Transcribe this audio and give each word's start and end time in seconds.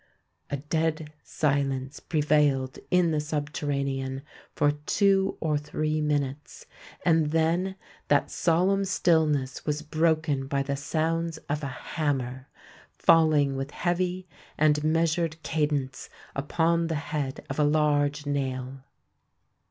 A 0.49 0.57
dead 0.57 1.13
silence 1.21 1.99
prevailed 1.99 2.79
in 2.89 3.11
the 3.11 3.19
subterranean 3.19 4.23
for 4.55 4.71
two 4.71 5.37
or 5.39 5.59
three 5.59 6.01
minutes; 6.01 6.65
and 7.05 7.29
then 7.29 7.75
that 8.07 8.31
solemn 8.31 8.83
stillness 8.83 9.63
was 9.63 9.83
broken 9.83 10.47
by 10.47 10.63
the 10.63 10.75
sounds 10.75 11.37
of 11.47 11.61
a 11.61 11.67
hammer, 11.67 12.47
falling 12.89 13.55
with 13.55 13.69
heavy 13.69 14.27
and 14.57 14.83
measured 14.83 15.35
cadence 15.43 16.09
upon 16.35 16.87
the 16.87 16.95
head 16.95 17.45
of 17.47 17.59
a 17.59 17.63
large 17.63 18.25
nail. 18.25 18.81